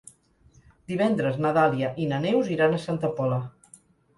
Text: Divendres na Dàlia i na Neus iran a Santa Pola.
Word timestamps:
Divendres 0.91 1.37
na 1.47 1.51
Dàlia 1.59 1.91
i 2.05 2.09
na 2.15 2.23
Neus 2.27 2.51
iran 2.57 2.77
a 2.79 2.83
Santa 2.89 3.13
Pola. 3.21 3.39